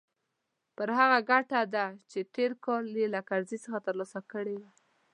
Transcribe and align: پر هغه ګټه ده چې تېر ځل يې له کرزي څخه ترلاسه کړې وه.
پر 0.75 0.89
هغه 0.99 1.19
ګټه 1.29 1.59
ده 1.73 1.85
چې 2.11 2.19
تېر 2.35 2.51
ځل 2.63 2.85
يې 3.01 3.07
له 3.15 3.21
کرزي 3.29 3.57
څخه 3.65 3.79
ترلاسه 3.87 4.19
کړې 4.31 4.55
وه. 4.61 4.71